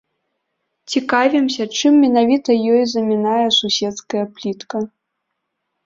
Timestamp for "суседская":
3.61-4.25